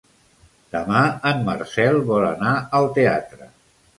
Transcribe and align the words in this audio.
Demà 0.75 1.01
en 1.33 1.43
Marcel 1.51 1.99
vol 2.09 2.27
anar 2.31 2.53
al 2.79 2.91
teatre. 2.99 3.51